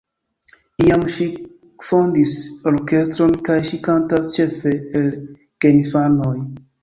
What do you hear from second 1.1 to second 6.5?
ŝi fondis orkestron kaj ŝi kantas ĉefe al geinfanoj.